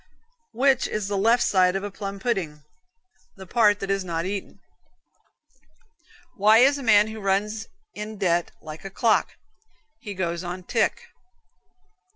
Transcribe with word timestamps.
Which 0.55 0.87
is 0.87 1.07
the 1.09 1.15
left 1.15 1.43
side 1.43 1.75
of 1.75 1.83
a 1.83 1.91
plum 1.91 2.17
pudding? 2.19 2.63
The 3.35 3.45
part 3.45 3.79
that 3.81 3.91
is 3.91 4.03
not 4.03 4.25
eaten. 4.25 4.59
Why 6.37 6.57
is 6.57 6.79
a 6.79 6.81
man 6.81 7.09
who 7.09 7.19
runs 7.21 7.67
in 7.93 8.17
debt 8.17 8.49
like 8.63 8.83
a 8.83 8.89
clock? 8.89 9.33
He 9.99 10.15
goes 10.15 10.43
on 10.43 10.63
tick. 10.63 11.03